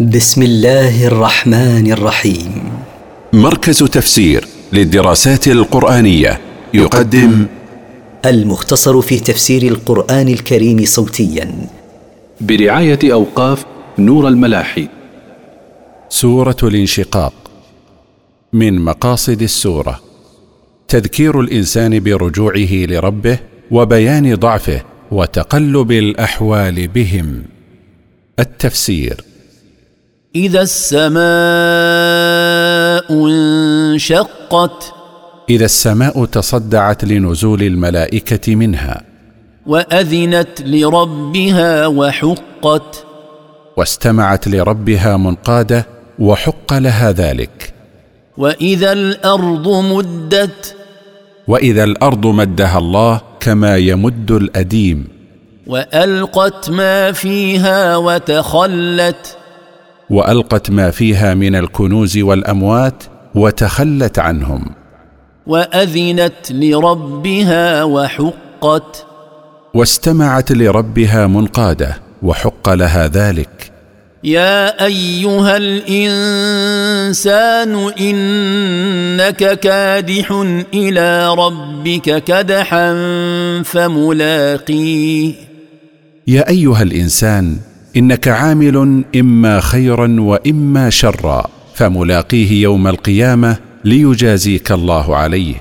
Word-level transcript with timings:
بسم 0.00 0.42
الله 0.42 1.06
الرحمن 1.06 1.92
الرحيم. 1.92 2.72
مركز 3.32 3.78
تفسير 3.78 4.44
للدراسات 4.72 5.48
القرآنية 5.48 6.40
يقدم 6.74 7.46
المختصر 8.24 9.00
في 9.00 9.20
تفسير 9.20 9.62
القرآن 9.62 10.28
الكريم 10.28 10.84
صوتيا. 10.84 11.68
برعاية 12.40 12.98
أوقاف 13.04 13.64
نور 13.98 14.28
الملاحي. 14.28 14.88
سورة 16.08 16.56
الانشقاق. 16.62 17.34
من 18.52 18.80
مقاصد 18.80 19.42
السورة 19.42 20.00
تذكير 20.88 21.40
الإنسان 21.40 22.00
برجوعه 22.00 22.72
لربه 22.72 23.38
وبيان 23.70 24.34
ضعفه 24.34 24.82
وتقلب 25.10 25.92
الأحوال 25.92 26.88
بهم. 26.88 27.42
التفسير 28.38 29.33
إذا 30.36 30.62
السماء 30.62 31.24
انشقت. 33.26 34.94
إذا 35.50 35.64
السماء 35.64 36.24
تصدعت 36.24 37.04
لنزول 37.04 37.62
الملائكة 37.62 38.54
منها. 38.54 39.02
وأذنت 39.66 40.48
لربها 40.60 41.86
وحقت. 41.86 43.04
واستمعت 43.76 44.48
لربها 44.48 45.16
منقادة 45.16 45.86
وحق 46.18 46.72
لها 46.72 47.12
ذلك. 47.12 47.74
وإذا 48.36 48.92
الأرض 48.92 49.68
مدت. 49.68 50.76
وإذا 51.48 51.84
الأرض 51.84 52.26
مدها 52.26 52.78
الله 52.78 53.20
كما 53.40 53.76
يمد 53.76 54.30
الأديم. 54.30 55.08
وألقت 55.66 56.70
ما 56.70 57.12
فيها 57.12 57.96
وتخلت. 57.96 59.36
وألقت 60.10 60.70
ما 60.70 60.90
فيها 60.90 61.34
من 61.34 61.56
الكنوز 61.56 62.18
والأموات 62.18 63.02
وتخلت 63.34 64.18
عنهم. 64.18 64.64
وأذنت 65.46 66.50
لربها 66.50 67.84
وحقت. 67.84 69.06
واستمعت 69.74 70.52
لربها 70.52 71.26
منقادة 71.26 71.96
وحق 72.22 72.68
لها 72.68 73.08
ذلك. 73.08 73.70
يا 74.24 74.84
أيها 74.84 75.56
الإنسان 75.56 76.32
إنك 78.00 79.60
كادح 79.60 80.44
إلى 80.74 81.34
ربك 81.34 82.24
كدحا 82.24 82.92
فملاقيه. 83.62 85.34
يا 86.26 86.48
أيها 86.48 86.82
الإنسان 86.82 87.56
إنك 87.96 88.28
عامل 88.28 89.04
إما 89.16 89.60
خيرا 89.60 90.16
وإما 90.20 90.90
شرا 90.90 91.46
فملاقيه 91.74 92.62
يوم 92.62 92.88
القيامة 92.88 93.56
ليجازيك 93.84 94.72
الله 94.72 95.16
عليه. 95.16 95.54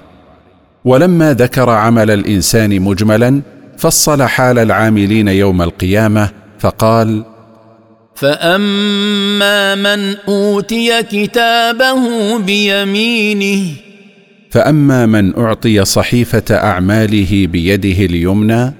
ولما 0.85 1.33
ذكر 1.33 1.69
عمل 1.69 2.11
الإنسان 2.11 2.81
مجملا 2.81 3.41
فصل 3.77 4.23
حال 4.23 4.59
العاملين 4.59 5.27
يوم 5.27 5.61
القيامة 5.61 6.29
فقال 6.59 7.23
فأما 8.15 9.75
من 9.75 10.15
أوتي 10.27 11.03
كتابه 11.03 12.37
بيمينه 12.39 13.65
فأما 14.49 15.05
من 15.05 15.35
أعطي 15.37 15.85
صحيفة 15.85 16.55
أعماله 16.55 17.47
بيده 17.47 18.05
اليمنى 18.05 18.73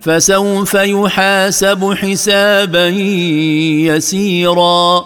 فسوف 0.00 0.74
يحاسب 0.74 1.94
حسابا 1.94 2.88
يسيرا. 3.86 5.04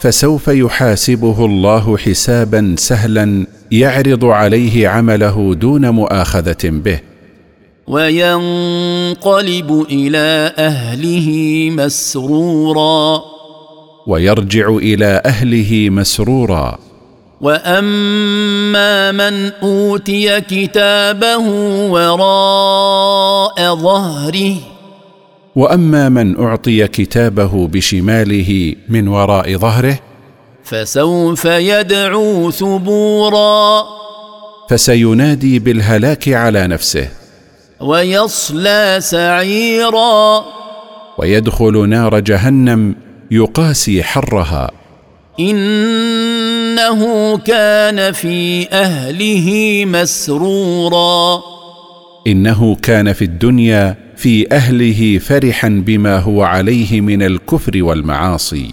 فسوف 0.00 0.48
يحاسبه 0.48 1.44
الله 1.44 1.96
حسابا 1.96 2.74
سهلا 2.78 3.46
يعرض 3.70 4.24
عليه 4.24 4.88
عمله 4.88 5.54
دون 5.54 5.88
مؤاخذة 5.88 6.64
به. 6.64 7.00
وينقلب 7.86 9.86
إلى 9.90 10.52
أهله 10.58 11.68
مسرورا. 11.70 13.22
ويرجع 14.06 14.68
إلى 14.68 15.22
أهله 15.26 15.90
مسرورا. 15.90 16.78
واما 17.42 19.12
من 19.12 19.50
اوتي 19.62 20.40
كتابه 20.40 21.38
وراء 21.90 23.74
ظهره 23.74 24.56
واما 25.56 26.08
من 26.08 26.40
اعطي 26.40 26.88
كتابه 26.88 27.68
بشماله 27.68 28.74
من 28.88 29.08
وراء 29.08 29.56
ظهره 29.56 29.98
فسوف 30.64 31.44
يدعو 31.44 32.50
ثبورا 32.50 33.84
فسينادي 34.68 35.58
بالهلاك 35.58 36.28
على 36.28 36.66
نفسه 36.66 37.08
ويصلى 37.80 38.98
سعيرا 39.00 40.44
ويدخل 41.18 41.88
نار 41.88 42.20
جهنم 42.20 42.94
يقاسي 43.30 44.02
حرها 44.02 44.81
إنه 45.40 47.38
كان 47.38 48.12
في 48.12 48.68
أهله 48.72 49.82
مسرورا. 49.86 51.42
إنه 52.26 52.76
كان 52.82 53.12
في 53.12 53.24
الدنيا 53.24 53.96
في 54.16 54.52
أهله 54.52 55.18
فرحا 55.18 55.68
بما 55.68 56.18
هو 56.18 56.42
عليه 56.42 57.00
من 57.00 57.22
الكفر 57.22 57.82
والمعاصي. 57.82 58.68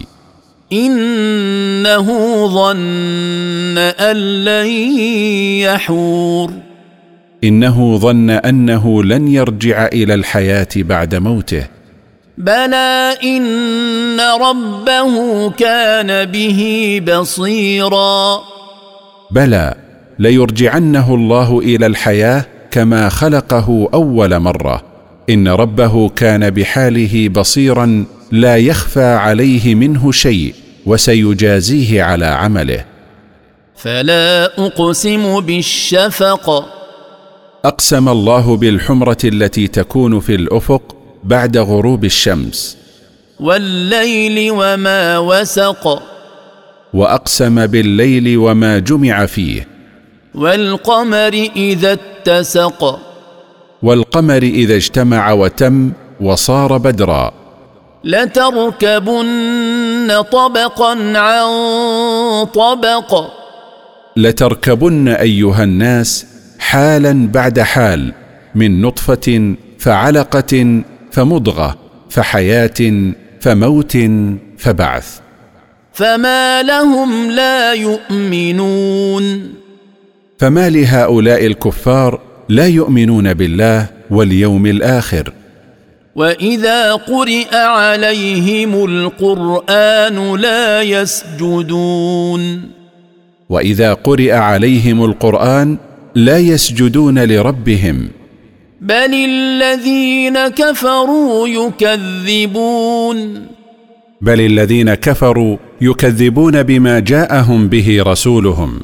إنه 0.72 2.06
ظن 2.46 3.78
أن 3.78 4.16
لن 4.44 4.66
يحور. 5.60 6.52
إنه 7.44 7.98
ظن 7.98 8.30
أنه 8.30 9.02
لن 9.02 9.28
يرجع 9.28 9.86
إلى 9.86 10.14
الحياة 10.14 10.68
بعد 10.76 11.14
موته. 11.14 11.79
بلى 12.40 13.16
ان 13.24 14.20
ربه 14.20 15.50
كان 15.50 16.24
به 16.24 17.00
بصيرا. 17.08 18.40
بلى 19.30 19.74
ليرجعنه 20.18 21.14
الله 21.14 21.58
إلى 21.58 21.86
الحياة 21.86 22.44
كما 22.70 23.08
خلقه 23.08 23.88
اول 23.94 24.38
مره. 24.38 24.82
ان 25.30 25.48
ربه 25.48 26.08
كان 26.08 26.50
بحاله 26.50 27.28
بصيرا 27.28 28.04
لا 28.32 28.56
يخفى 28.56 29.04
عليه 29.04 29.74
منه 29.74 30.12
شيء 30.12 30.54
وسيجازيه 30.86 32.02
على 32.02 32.26
عمله. 32.26 32.84
فلا 33.76 34.44
اقسم 34.66 35.40
بالشفق. 35.40 36.64
اقسم 37.64 38.08
الله 38.08 38.56
بالحمره 38.56 39.18
التي 39.24 39.66
تكون 39.66 40.20
في 40.20 40.34
الافق. 40.34 40.99
بعد 41.24 41.58
غروب 41.58 42.04
الشمس. 42.04 42.76
والليل 43.40 44.50
وما 44.50 45.18
وسق. 45.18 46.02
وأقسم 46.94 47.66
بالليل 47.66 48.38
وما 48.38 48.78
جمع 48.78 49.26
فيه. 49.26 49.68
والقمر 50.34 51.48
إذا 51.56 51.92
اتسق. 51.92 53.00
والقمر 53.82 54.42
إذا 54.42 54.76
اجتمع 54.76 55.32
وتم 55.32 55.92
وصار 56.20 56.76
بدرا. 56.76 57.32
لتركبن 58.04 59.32
طبقا 60.32 61.18
عن 61.18 61.46
طبق. 62.44 63.24
لتركبن 64.16 65.08
أيها 65.08 65.64
الناس 65.64 66.26
حالا 66.58 67.28
بعد 67.28 67.60
حال 67.60 68.12
من 68.54 68.80
نطفة 68.80 69.54
فعلقة 69.78 70.82
فمضغة 71.10 71.78
فحياة 72.10 73.12
فموت 73.40 73.98
فبعث. 74.58 75.18
فما 75.92 76.62
لهم 76.62 77.30
لا 77.30 77.72
يؤمنون. 77.72 79.54
فما 80.38 80.70
لهؤلاء 80.70 81.46
الكفار 81.46 82.20
لا 82.48 82.66
يؤمنون 82.66 83.34
بالله 83.34 83.86
واليوم 84.10 84.66
الآخر. 84.66 85.32
وإذا 86.16 86.92
قرئ 86.94 87.56
عليهم 87.56 88.84
القرآن 88.84 90.36
لا 90.36 90.82
يسجدون. 90.82 92.70
وإذا 93.48 93.94
قرئ 93.94 94.32
عليهم 94.32 95.04
القرآن 95.04 95.78
لا 96.14 96.38
يسجدون 96.38 97.18
لربهم. 97.18 98.19
بل 98.80 99.14
الذين 99.14 100.48
كفروا 100.48 101.48
يكذبون 101.48 103.46
بل 104.20 104.40
الذين 104.40 104.94
كفروا 104.94 105.56
يكذبون 105.80 106.62
بما 106.62 106.98
جاءهم 106.98 107.68
به 107.68 108.02
رسولهم. 108.06 108.80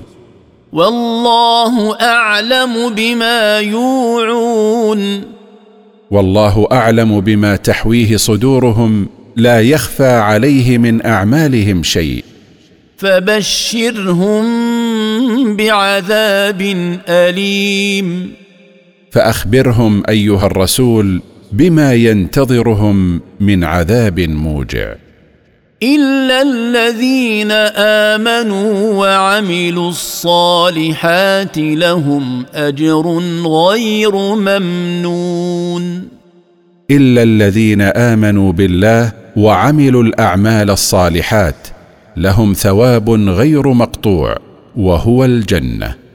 والله 0.73 2.01
اعلم 2.01 2.95
بما 2.95 3.59
يوعون 3.61 5.23
والله 6.11 6.69
اعلم 6.73 7.21
بما 7.21 7.57
تحويه 7.57 8.17
صدورهم 8.17 9.09
لا 9.37 9.61
يخفى 9.61 10.09
عليه 10.09 10.79
من 10.79 11.07
اعمالهم 11.07 11.83
شيء. 11.83 12.25
فبشرهم 12.97 14.47
بعذاب 15.57 16.61
اليم 17.09 18.46
فأخبرهم 19.17 20.03
أيها 20.09 20.47
الرسول 20.47 21.21
بما 21.53 21.95
ينتظرهم 21.95 23.21
من 23.41 23.65
عذاب 23.65 24.21
موجع. 24.21 24.95
إلا 25.83 26.43
الذين 26.43 27.51
آمنوا 28.13 28.95
وعملوا 28.95 29.89
الصالحات 29.89 31.59
لهم 31.59 32.47
أجر 32.55 33.19
غير 33.47 34.17
ممنون. 34.17 36.09
إلا 36.91 37.23
الذين 37.23 37.81
آمنوا 37.81 38.53
بالله 38.53 39.13
وعملوا 39.37 40.03
الأعمال 40.03 40.71
الصالحات 40.71 41.69
لهم 42.17 42.53
ثواب 42.53 43.11
غير 43.11 43.69
مقطوع 43.69 44.37
وهو 44.77 45.25
الجنة. 45.25 46.06